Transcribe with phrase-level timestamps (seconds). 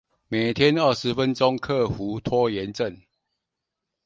[0.29, 2.99] 每天二十分鐘克服拖延症